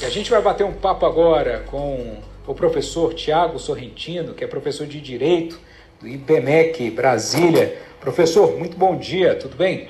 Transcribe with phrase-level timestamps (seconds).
[0.00, 4.46] E a gente vai bater um papo agora com o professor Tiago Sorrentino, que é
[4.46, 5.58] professor de Direito
[6.00, 7.78] do IBMEC Brasília.
[8.00, 9.88] Professor, muito bom dia, tudo bem?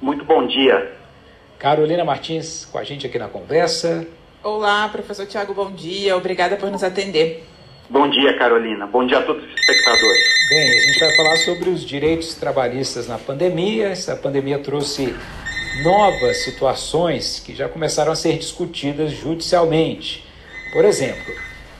[0.00, 0.92] Muito bom dia.
[1.58, 4.06] Carolina Martins com a gente aqui na conversa.
[4.42, 6.16] Olá, professor Tiago, bom dia.
[6.16, 7.44] Obrigada por nos atender.
[7.88, 8.86] Bom dia, Carolina.
[8.86, 10.22] Bom dia a todos os espectadores.
[10.48, 13.88] Bem, a gente vai falar sobre os direitos trabalhistas na pandemia.
[13.88, 15.14] Essa pandemia trouxe
[15.82, 20.26] novas situações que já começaram a ser discutidas judicialmente.
[20.72, 21.32] Por exemplo,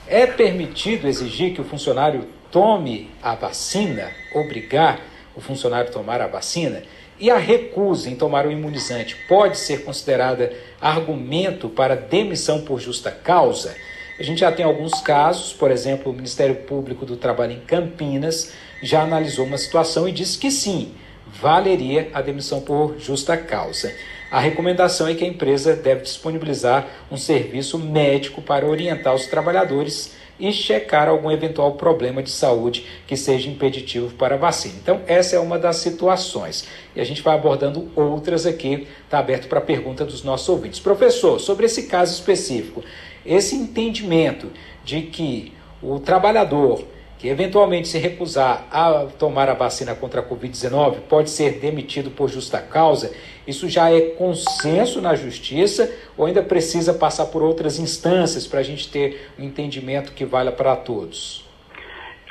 [0.07, 4.99] é permitido exigir que o funcionário tome a vacina, obrigar
[5.35, 6.83] o funcionário a tomar a vacina?
[7.19, 10.51] E a recusa em tomar o imunizante pode ser considerada
[10.81, 13.75] argumento para demissão por justa causa?
[14.19, 18.53] A gente já tem alguns casos, por exemplo, o Ministério Público do Trabalho em Campinas
[18.81, 20.93] já analisou uma situação e disse que sim,
[21.33, 23.93] valeria a demissão por justa causa.
[24.31, 30.15] A recomendação é que a empresa deve disponibilizar um serviço médico para orientar os trabalhadores
[30.39, 34.73] e checar algum eventual problema de saúde que seja impeditivo para a vacina.
[34.81, 36.67] Então, essa é uma das situações.
[36.95, 40.79] E a gente vai abordando outras aqui, está aberto para pergunta dos nossos ouvintes.
[40.79, 42.83] Professor, sobre esse caso específico,
[43.23, 44.47] esse entendimento
[44.83, 46.83] de que o trabalhador
[47.21, 52.27] que eventualmente se recusar a tomar a vacina contra a Covid-19 pode ser demitido por
[52.27, 53.13] justa causa,
[53.45, 58.63] isso já é consenso na justiça ou ainda precisa passar por outras instâncias para a
[58.63, 61.47] gente ter um entendimento que valha para todos?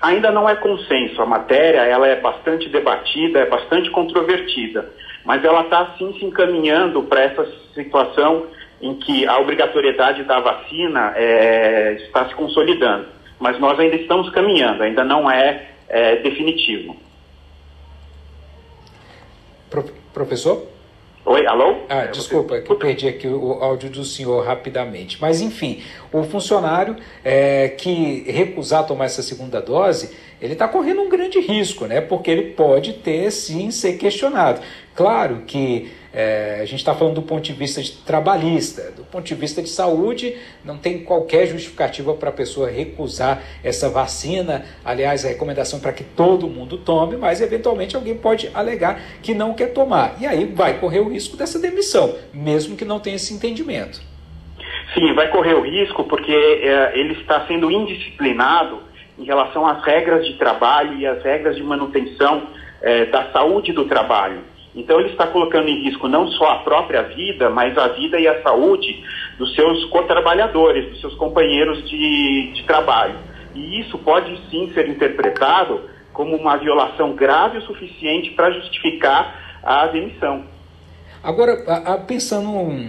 [0.03, 1.23] Ainda não é consenso.
[1.23, 4.91] A matéria ela é bastante debatida, é bastante controvertida,
[5.25, 8.47] mas ela está sim se encaminhando para essa situação
[8.83, 14.83] em que a obrigatoriedade da vacina é, está se consolidando mas nós ainda estamos caminhando,
[14.83, 16.95] ainda não é, é definitivo.
[19.71, 20.67] Pro, professor?
[21.25, 21.77] Oi, alô?
[21.89, 25.21] Ah, desculpa, é que eu perdi aqui o áudio do senhor rapidamente.
[25.21, 25.83] Mas, enfim,
[26.13, 31.87] o funcionário é, que recusar tomar essa segunda dose, ele está correndo um grande risco,
[31.87, 32.01] né?
[32.01, 34.61] Porque ele pode ter, sim, ser questionado.
[34.95, 39.25] Claro que é, a gente está falando do ponto de vista de trabalhista, do ponto
[39.25, 44.65] de vista de saúde, não tem qualquer justificativa para a pessoa recusar essa vacina.
[44.85, 49.55] Aliás, a recomendação para que todo mundo tome, mas eventualmente alguém pode alegar que não
[49.55, 50.17] quer tomar.
[50.21, 54.10] E aí vai correr o risco dessa demissão, mesmo que não tenha esse entendimento.
[54.95, 58.83] Sim, vai correr o risco porque é, ele está sendo indisciplinado
[59.19, 62.43] em relação às regras de trabalho e às regras de manutenção
[62.83, 64.41] é, da saúde do trabalho.
[64.75, 68.29] Então, ele está colocando em risco não só a própria vida, mas a vida e
[68.29, 69.03] a saúde
[69.37, 73.17] dos seus co-trabalhadores, dos seus companheiros de, de trabalho.
[73.55, 75.81] E isso pode sim ser interpretado
[76.13, 80.45] como uma violação grave o suficiente para justificar a demissão.
[81.23, 81.57] Agora,
[82.07, 82.81] pensando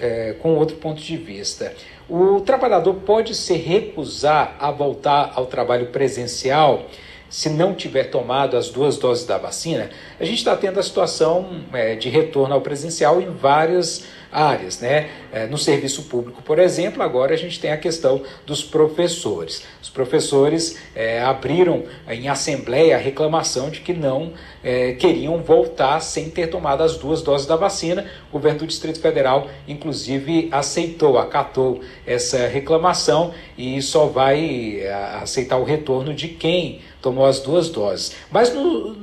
[0.00, 1.72] é, com outro ponto de vista,
[2.08, 6.86] o trabalhador pode se recusar a voltar ao trabalho presencial
[7.28, 11.62] se não tiver tomado as duas doses da vacina, a gente está tendo a situação
[11.72, 15.08] é, de retorno ao presencial em várias áreas, né?
[15.32, 19.64] É, no serviço público, por exemplo, agora a gente tem a questão dos professores.
[19.82, 26.30] Os professores é, abriram em assembleia a reclamação de que não é, queriam voltar sem
[26.30, 28.06] ter tomado as duas doses da vacina.
[28.30, 35.56] O governo do Distrito Federal, inclusive, aceitou, acatou essa reclamação e só vai é, aceitar
[35.58, 38.14] o retorno de quem tomou as duas doses.
[38.30, 38.94] Mas no,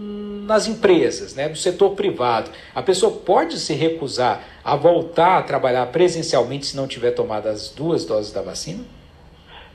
[0.45, 5.87] nas empresas, né, no setor privado, a pessoa pode se recusar a voltar a trabalhar
[5.87, 8.83] presencialmente se não tiver tomado as duas doses da vacina?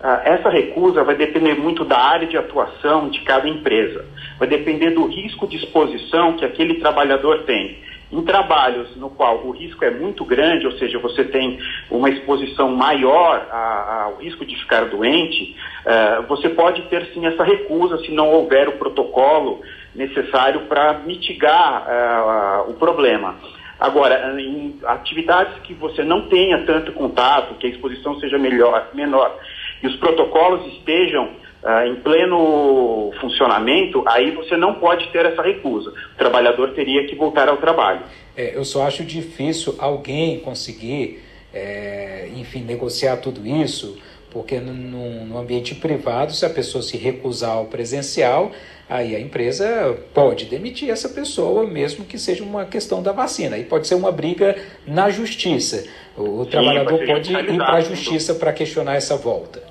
[0.02, 4.06] Ah, essa recusa vai depender muito da área de atuação de cada empresa.
[4.38, 7.78] Vai depender do risco de exposição que aquele trabalhador tem.
[8.10, 11.58] Em trabalhos no qual o risco é muito grande, ou seja, você tem
[11.90, 15.54] uma exposição maior ao risco de ficar doente,
[15.86, 19.60] uh, você pode ter sim essa recusa se não houver o protocolo
[19.94, 21.86] necessário para mitigar
[22.66, 23.36] uh, o problema.
[23.78, 29.38] Agora, em atividades que você não tenha tanto contato, que a exposição seja melhor, menor,
[29.82, 31.30] e os protocolos estejam
[31.62, 35.90] uh, em pleno funcionamento, aí você não pode ter essa recusa.
[35.90, 38.02] O trabalhador teria que voltar ao trabalho.
[38.36, 41.22] É, eu só acho difícil alguém conseguir,
[41.52, 43.98] é, enfim, negociar tudo isso,
[44.30, 48.52] porque no, ambiente privado, se a pessoa se recusar ao presencial,
[48.88, 53.58] aí a empresa pode demitir essa pessoa, mesmo que seja uma questão da vacina.
[53.58, 54.56] E pode ser uma briga
[54.86, 55.88] na justiça.
[56.16, 59.62] O, Sim, trabalhador pode ir para a justiça para questionar essa volta.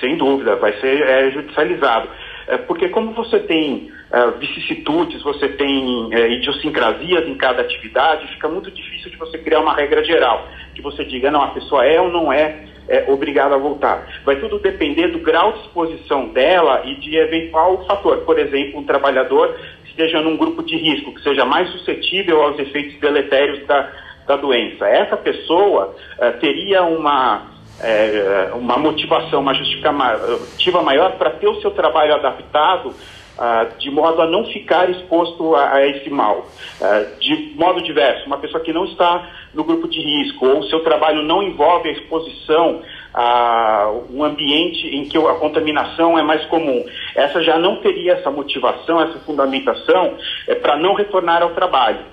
[0.00, 2.08] Sem dúvida, vai ser é, judicializado.
[2.48, 8.48] é, porque como você tem é, vicissitudes, você tem é, idiosincrasias em cada atividade, fica
[8.48, 12.00] muito difícil de você criar uma regra geral, que você diga, não, a pessoa é
[12.00, 14.06] ou não é, é obrigada a voltar.
[14.24, 18.18] Vai tudo depender do grau de exposição dela e de eventual fator.
[18.18, 22.58] Por exemplo, um trabalhador que esteja num grupo de risco, que seja mais suscetível aos
[22.58, 23.90] efeitos deletérios da,
[24.26, 24.86] da doença.
[24.86, 25.94] Essa pessoa
[26.40, 32.94] teria uma é, uma motivação, uma justificativa maior para ter o seu trabalho adaptado
[33.38, 36.46] ah, de modo a não ficar exposto a, a esse mal.
[36.80, 40.80] Ah, de modo diverso, uma pessoa que não está no grupo de risco ou seu
[40.80, 42.82] trabalho não envolve a exposição
[43.14, 46.84] a um ambiente em que a contaminação é mais comum.
[47.14, 50.16] Essa já não teria essa motivação, essa fundamentação
[50.48, 52.12] é, para não retornar ao trabalho.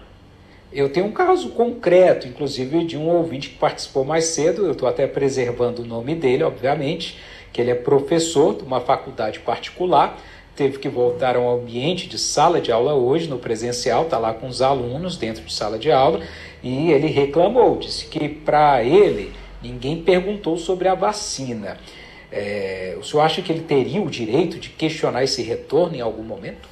[0.71, 4.88] Eu tenho um caso concreto, inclusive, de um ouvinte que participou mais cedo, eu estou
[4.88, 7.18] até preservando o nome dele, obviamente,
[7.51, 10.16] que ele é professor de uma faculdade particular,
[10.60, 14.46] teve que voltar ao ambiente de sala de aula hoje, no presencial, está lá com
[14.46, 16.20] os alunos dentro de sala de aula,
[16.62, 19.32] e ele reclamou, disse que para ele
[19.64, 21.78] ninguém perguntou sobre a vacina.
[22.30, 26.24] É, o senhor acha que ele teria o direito de questionar esse retorno em algum
[26.24, 26.68] momento?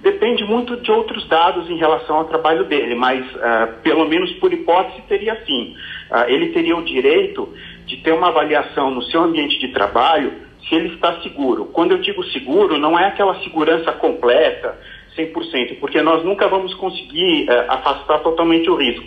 [0.00, 4.50] Depende muito de outros dados em relação ao trabalho dele, mas uh, pelo menos por
[4.50, 5.76] hipótese teria sim.
[6.10, 7.46] Uh, ele teria o direito
[7.84, 10.32] de ter uma avaliação no seu ambiente de trabalho
[10.68, 11.66] se ele está seguro.
[11.66, 14.78] Quando eu digo seguro, não é aquela segurança completa,
[15.16, 19.04] 100%, porque nós nunca vamos conseguir uh, afastar totalmente o risco,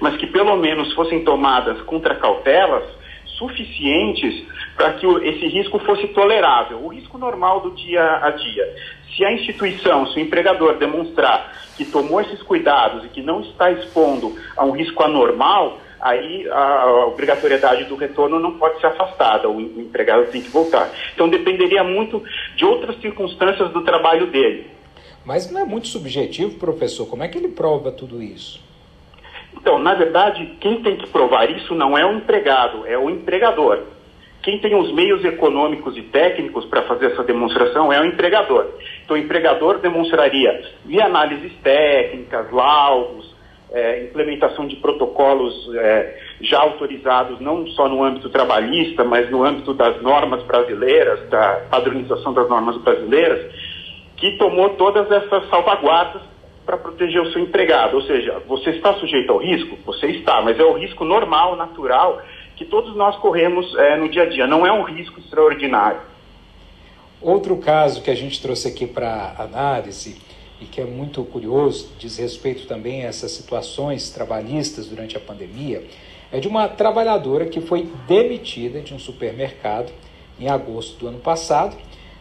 [0.00, 2.84] mas que pelo menos fossem tomadas contracautelas
[3.38, 4.44] suficientes
[4.76, 8.74] para que esse risco fosse tolerável, o risco normal do dia a dia.
[9.14, 13.70] Se a instituição, se o empregador demonstrar que tomou esses cuidados e que não está
[13.70, 19.58] expondo a um risco anormal, aí a obrigatoriedade do retorno não pode ser afastada, o
[19.58, 20.90] empregado tem que voltar.
[21.14, 22.22] Então dependeria muito
[22.54, 24.70] de outras circunstâncias do trabalho dele.
[25.24, 27.06] Mas não é muito subjetivo, professor?
[27.06, 28.62] Como é que ele prova tudo isso?
[29.54, 33.84] Então, na verdade, quem tem que provar isso não é o empregado, é o empregador.
[34.42, 38.66] Quem tem os meios econômicos e técnicos para fazer essa demonstração é o empregador.
[39.02, 43.33] Então, o empregador demonstraria via análises técnicas, laudos,
[43.72, 49.74] é, implementação de protocolos é, já autorizados, não só no âmbito trabalhista, mas no âmbito
[49.74, 53.52] das normas brasileiras, da padronização das normas brasileiras,
[54.16, 56.22] que tomou todas essas salvaguardas
[56.64, 57.96] para proteger o seu empregado.
[57.96, 59.76] Ou seja, você está sujeito ao risco?
[59.84, 62.22] Você está, mas é o risco normal, natural
[62.56, 66.00] que todos nós corremos é, no dia a dia, não é um risco extraordinário.
[67.20, 70.20] Outro caso que a gente trouxe aqui para análise
[70.64, 75.84] e que é muito curioso, diz respeito também a essas situações trabalhistas durante a pandemia,
[76.32, 79.92] é de uma trabalhadora que foi demitida de um supermercado
[80.40, 81.76] em agosto do ano passado,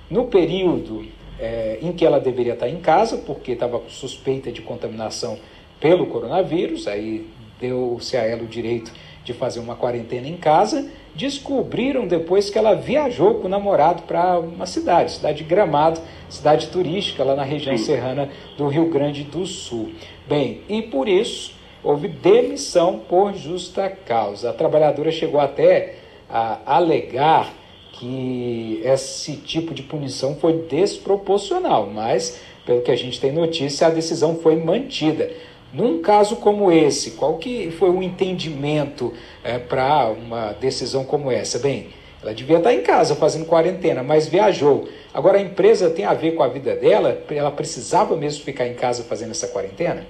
[0.09, 1.07] no período
[1.39, 5.39] é, em que ela deveria estar em casa, porque estava com suspeita de contaminação
[5.79, 7.27] pelo coronavírus, aí
[7.59, 8.91] deu-se a ela o direito
[9.23, 14.39] de fazer uma quarentena em casa, descobriram depois que ela viajou com o namorado para
[14.39, 19.45] uma cidade, cidade de Gramado, cidade turística lá na região serrana do Rio Grande do
[19.45, 19.91] Sul.
[20.27, 24.49] Bem, e por isso houve demissão por justa causa.
[24.49, 25.95] A trabalhadora chegou até
[26.29, 27.53] a alegar
[27.91, 33.89] que esse tipo de punição foi desproporcional, mas pelo que a gente tem notícia, a
[33.89, 35.29] decisão foi mantida.
[35.73, 39.11] Num caso como esse, qual que foi o entendimento
[39.43, 41.57] é, para uma decisão como essa?
[41.57, 41.87] Bem,
[42.21, 44.87] ela devia estar em casa fazendo quarentena, mas viajou.
[45.11, 47.21] Agora a empresa tem a ver com a vida dela?
[47.29, 50.05] Ela precisava mesmo ficar em casa fazendo essa quarentena?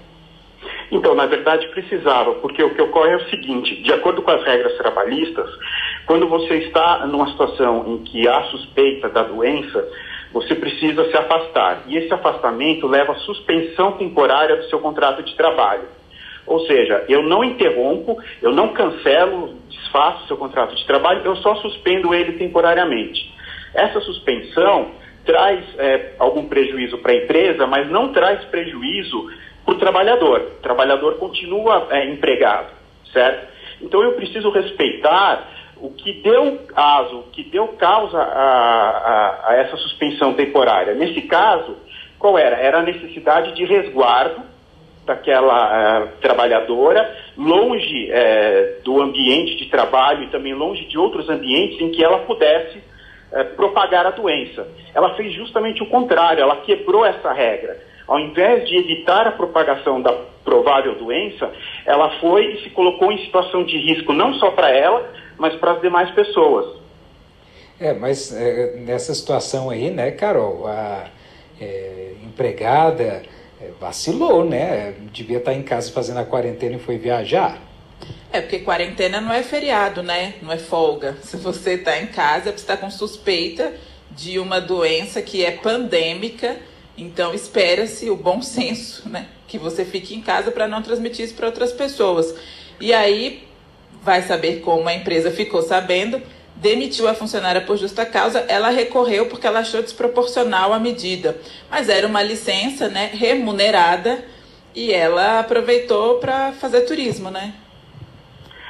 [0.92, 4.44] Então, na verdade, precisava, porque o que ocorre é o seguinte: de acordo com as
[4.44, 5.50] regras trabalhistas,
[6.06, 9.88] quando você está numa situação em que há suspeita da doença,
[10.34, 11.84] você precisa se afastar.
[11.88, 15.88] E esse afastamento leva à suspensão temporária do seu contrato de trabalho.
[16.46, 21.56] Ou seja, eu não interrompo, eu não cancelo, desfaço seu contrato de trabalho, eu só
[21.58, 23.32] suspendo ele temporariamente.
[23.74, 24.92] Essa suspensão
[25.24, 29.32] traz é, algum prejuízo para a empresa, mas não traz prejuízo
[29.64, 30.42] para o trabalhador.
[30.58, 32.72] O trabalhador continua é, empregado,
[33.14, 33.48] certo?
[33.82, 35.48] Então eu preciso respeitar
[35.84, 40.96] o que deu caso, o que deu causa a, a, a, essa suspensão temporária.
[40.96, 41.76] Nesse caso,
[42.18, 42.56] qual era?
[42.56, 44.42] Era a necessidade de resguardo
[45.06, 51.82] daquela uh, trabalhadora, longe uh, do ambiente de trabalho e também longe de outros ambientes
[51.82, 54.66] em que ela pudesse uh, propagar a doença.
[54.96, 57.78] Ela fez justamente o contrário, ela quebrou essa regra.
[58.08, 60.12] Ao invés de evitar a propagação da
[60.44, 61.52] provável doença,
[61.86, 65.74] ela foi e se colocou em situação de risco não só para ela, mas para
[65.74, 66.82] as demais pessoas.
[67.80, 71.08] É, mas é, nessa situação aí, né, Carol, a
[71.60, 73.24] é, empregada
[73.62, 74.94] é, vacilou, né?
[75.12, 77.58] Devia estar em casa fazendo a quarentena e foi viajar.
[78.32, 80.36] É, porque quarentena não é feriado, né?
[80.42, 81.18] Não é folga.
[81.22, 83.74] Se você está em casa, você está com suspeita
[84.12, 86.58] de uma doença que é pandêmica,
[86.98, 89.28] então espera-se o bom senso, né?
[89.48, 92.36] Que você fique em casa para não transmitir isso para outras pessoas.
[92.80, 93.48] E aí
[94.02, 96.22] vai saber como a empresa ficou sabendo,
[96.56, 101.38] demitiu a funcionária por justa causa, ela recorreu porque ela achou desproporcional a medida.
[101.70, 104.24] Mas era uma licença, né, remunerada
[104.76, 107.54] e ela aproveitou para fazer turismo, né?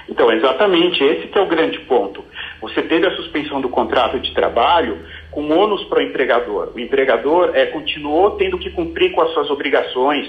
[0.08, 2.24] Então, exatamente, esse é o grande ponto.
[2.62, 5.00] Você teve a suspensão do contrato de trabalho
[5.34, 6.72] com ônus para o empregador.
[6.74, 10.28] O empregador é, continuou tendo que cumprir com as suas obrigações,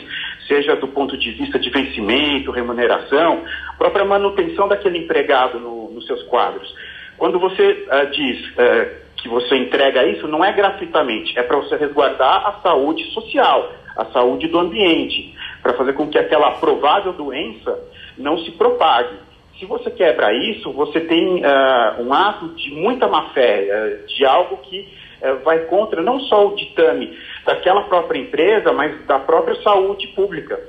[0.48, 3.42] seja do ponto de vista de vencimento, remuneração,
[3.78, 6.74] própria manutenção daquele empregado no, nos seus quadros.
[7.16, 11.76] Quando você uh, diz uh, que você entrega isso, não é gratuitamente, é para você
[11.76, 17.78] resguardar a saúde social, a saúde do ambiente, para fazer com que aquela provável doença
[18.18, 19.16] não se propague.
[19.58, 24.56] Se você quebra isso, você tem uh, um ato de muita má-fé, uh, de algo
[24.58, 24.88] que
[25.22, 30.60] uh, vai contra não só o ditame daquela própria empresa, mas da própria saúde pública.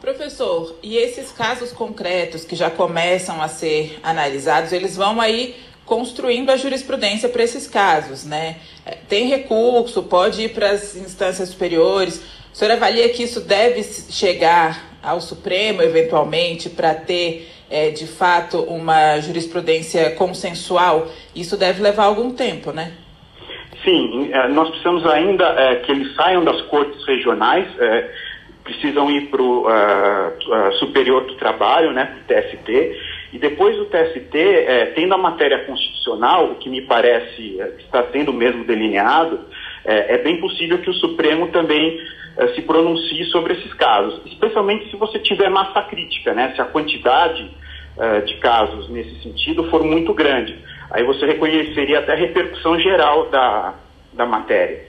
[0.00, 6.50] Professor, e esses casos concretos que já começam a ser analisados, eles vão aí construindo
[6.50, 8.56] a jurisprudência para esses casos, né?
[9.08, 12.22] Tem recurso, pode ir para as instâncias superiores.
[12.52, 18.58] O senhor avalia que isso deve chegar ao Supremo, eventualmente, para ter é, de fato
[18.64, 22.92] uma jurisprudência consensual, isso deve levar algum tempo, né?
[23.82, 28.10] Sim, é, nós precisamos ainda é, que eles saiam das cortes regionais, é,
[28.62, 32.96] precisam ir para o uh, Superior do Trabalho, né, para o TST,
[33.32, 38.04] e depois do TST, é, tendo a matéria constitucional, o que me parece é, está
[38.12, 39.40] sendo mesmo delineado,
[39.84, 41.98] é, é bem possível que o Supremo também
[42.36, 46.52] é, se pronuncie sobre esses casos, especialmente se você tiver massa crítica, né?
[46.54, 47.50] Se a quantidade
[47.98, 50.58] é, de casos nesse sentido for muito grande,
[50.90, 53.74] aí você reconheceria até a repercussão geral da,
[54.12, 54.86] da matéria.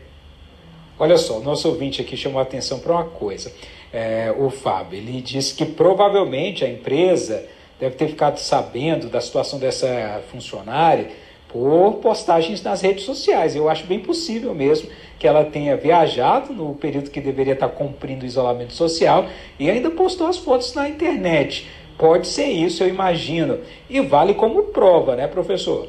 [0.98, 3.52] Olha só, nosso ouvinte aqui chamou a atenção para uma coisa.
[3.92, 7.46] É, o Fábio, ele disse que provavelmente a empresa
[7.80, 11.10] deve ter ficado sabendo da situação dessa funcionária
[11.54, 13.56] por postagens nas redes sociais.
[13.56, 18.24] Eu acho bem possível mesmo que ela tenha viajado no período que deveria estar cumprindo
[18.24, 19.28] o isolamento social
[19.60, 21.70] e ainda postou as fotos na internet.
[21.96, 23.60] Pode ser isso, eu imagino.
[23.88, 25.88] E vale como prova, né, professor?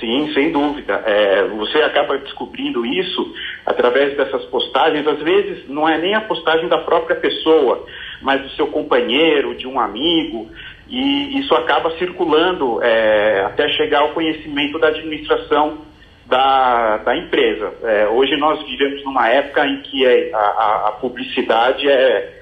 [0.00, 0.92] Sim, sem dúvida.
[1.06, 3.32] É, você acaba descobrindo isso
[3.64, 5.06] através dessas postagens.
[5.06, 7.86] Às vezes não é nem a postagem da própria pessoa,
[8.20, 10.48] mas do seu companheiro, de um amigo
[10.94, 15.78] e isso acaba circulando é, até chegar ao conhecimento da administração
[16.24, 17.72] da, da empresa.
[17.82, 22.32] É, hoje nós vivemos numa época em que é, a, a, publicidade é,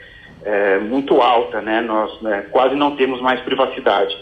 [0.44, 1.80] é, muito alta, né?
[1.80, 4.14] nós né, quase não temos mais privacidade.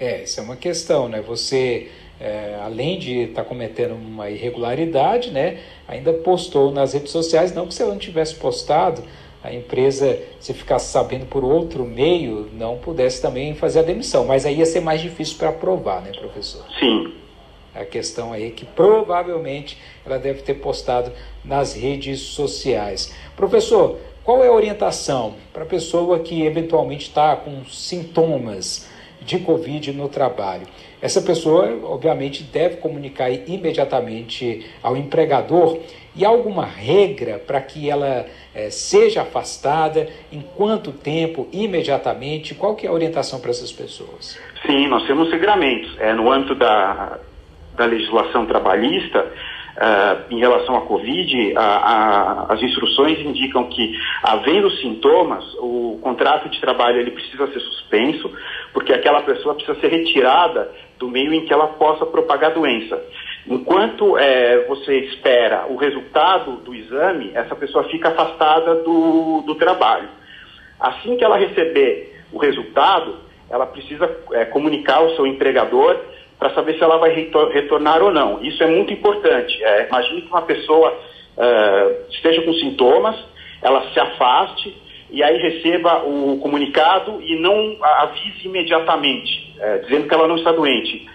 [0.00, 1.20] É, isso é uma questão, né?
[1.20, 7.54] Você, é, além de estar tá cometendo uma irregularidade, né, ainda postou nas redes sociais,
[7.54, 9.02] não que você não tivesse postado,
[9.42, 14.24] a empresa, se ficasse sabendo por outro meio, não pudesse também fazer a demissão.
[14.24, 16.64] Mas aí ia ser mais difícil para provar, né, professor?
[16.78, 17.14] Sim.
[17.74, 21.12] A questão aí é que provavelmente ela deve ter postado
[21.44, 23.14] nas redes sociais.
[23.36, 28.88] Professor, qual é a orientação para a pessoa que eventualmente está com sintomas
[29.28, 30.66] de Covid no trabalho?
[31.02, 35.78] Essa pessoa, obviamente, deve comunicar imediatamente ao empregador
[36.16, 40.08] e alguma regra para que ela é, seja afastada?
[40.32, 41.46] Em quanto tempo?
[41.52, 42.54] Imediatamente?
[42.54, 44.38] Qual que é a orientação para essas pessoas?
[44.66, 45.94] Sim, nós temos regramentos.
[46.00, 47.18] É, no âmbito da,
[47.76, 49.30] da legislação trabalhista,
[49.78, 53.92] uh, em relação à Covid, a, a, as instruções indicam que,
[54.22, 58.30] havendo sintomas, o contrato de trabalho ele precisa ser suspenso,
[58.72, 63.00] porque aquela pessoa precisa ser retirada do meio em que ela possa propagar a doença.
[63.46, 70.08] Enquanto é, você espera o resultado do exame, essa pessoa fica afastada do, do trabalho.
[70.78, 73.16] Assim que ela receber o resultado,
[73.48, 75.98] ela precisa é, comunicar ao seu empregador
[76.38, 78.42] para saber se ela vai retornar ou não.
[78.42, 79.62] Isso é muito importante.
[79.62, 80.96] É, imagine que uma pessoa
[81.36, 83.16] é, esteja com sintomas,
[83.60, 84.76] ela se afaste
[85.10, 90.52] e aí receba o comunicado e não avise imediatamente, é, dizendo que ela não está
[90.52, 91.08] doente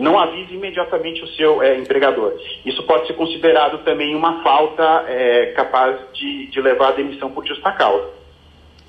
[0.00, 2.34] não avise imediatamente o seu é, empregador.
[2.64, 7.46] Isso pode ser considerado também uma falta é, capaz de, de levar à demissão por
[7.46, 8.08] justa causa.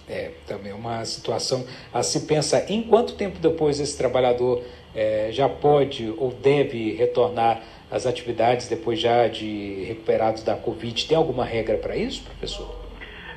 [0.09, 2.69] É, também uma situação a se pensar.
[2.69, 4.63] Em quanto tempo depois esse trabalhador
[4.95, 11.07] é, já pode ou deve retornar às atividades depois já de recuperados da Covid?
[11.07, 12.81] Tem alguma regra para isso, professor?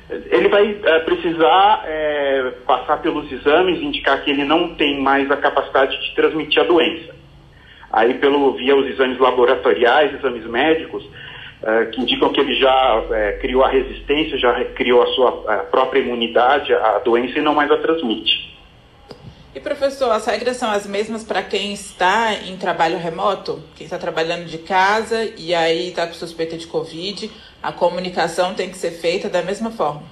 [0.09, 5.37] Ele vai é, precisar é, passar pelos exames, indicar que ele não tem mais a
[5.37, 7.15] capacidade de transmitir a doença.
[7.91, 11.03] Aí, pelo via os exames laboratoriais, exames médicos,
[11.63, 15.57] é, que indicam que ele já é, criou a resistência, já criou a sua a
[15.63, 18.54] própria imunidade à doença e não mais a transmite.
[19.55, 23.63] E professor, as regras são as mesmas para quem está em trabalho remoto?
[23.77, 27.31] Quem está trabalhando de casa e aí está com suspeita de Covid,
[27.63, 30.03] a comunicação tem que ser feita da mesma forma?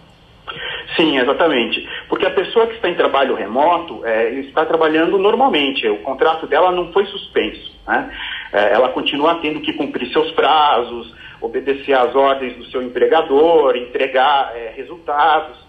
[0.96, 1.86] Sim, exatamente.
[2.08, 6.72] Porque a pessoa que está em trabalho remoto é, está trabalhando normalmente, o contrato dela
[6.72, 7.70] não foi suspenso.
[7.86, 8.18] Né?
[8.54, 14.56] É, ela continua tendo que cumprir seus prazos, obedecer às ordens do seu empregador, entregar
[14.56, 15.63] é, resultados.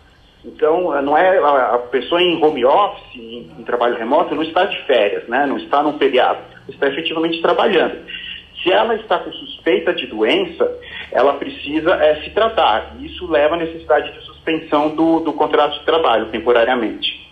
[0.44, 4.76] Então, não é a pessoa em home office, em, em, trabalho remoto, não está de
[4.86, 5.46] férias, né?
[5.46, 8.04] não está num feriado, está efetivamente trabalhando.
[8.62, 10.70] Se ela está com suspeita de doença,
[11.12, 12.96] ela precisa é, se tratar.
[13.00, 17.24] Isso leva à necessidade de suspensão do, do contrato de trabalho temporariamente.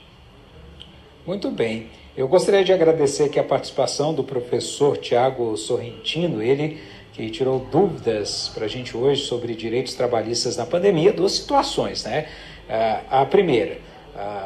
[1.27, 1.89] Muito bem.
[2.17, 6.79] Eu gostaria de agradecer aqui a participação do professor Tiago Sorrentino, ele
[7.13, 12.27] que tirou dúvidas para a gente hoje sobre direitos trabalhistas na pandemia, duas situações, né?
[13.11, 13.79] a primeira,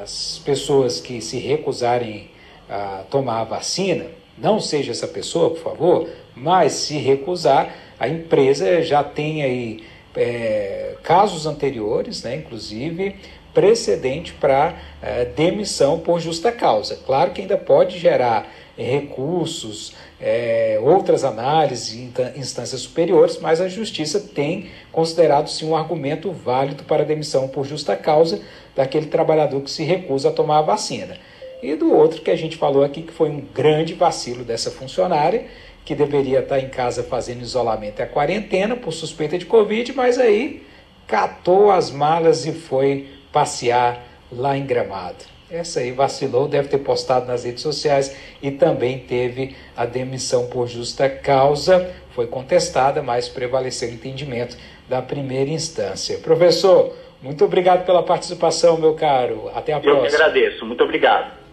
[0.02, 2.30] as pessoas que se recusarem
[2.68, 4.06] a tomar a vacina,
[4.36, 10.94] não seja essa pessoa, por favor, mas se recusar, a empresa já tem aí é,
[11.02, 13.16] casos anteriores, né, inclusive
[13.54, 16.96] precedente para é, demissão por justa causa.
[17.06, 19.94] Claro que ainda pode gerar recursos,
[20.28, 26.82] é, outras análises em instâncias superiores, mas a Justiça tem considerado sim um argumento válido
[26.82, 28.40] para demissão por justa causa
[28.74, 31.16] daquele trabalhador que se recusa a tomar a vacina.
[31.62, 35.46] E do outro que a gente falou aqui, que foi um grande vacilo dessa funcionária,
[35.84, 40.18] que deveria estar em casa fazendo isolamento e a quarentena por suspeita de Covid, mas
[40.18, 40.66] aí
[41.06, 45.35] catou as malas e foi passear lá em Gramado.
[45.50, 50.66] Essa aí vacilou, deve ter postado nas redes sociais e também teve a demissão por
[50.66, 51.88] justa causa.
[52.10, 54.56] Foi contestada, mas prevaleceu o entendimento
[54.88, 56.18] da primeira instância.
[56.18, 56.92] Professor,
[57.22, 59.50] muito obrigado pela participação, meu caro.
[59.54, 60.06] Até a Eu próxima.
[60.06, 60.66] Eu que agradeço.
[60.66, 61.45] Muito obrigado.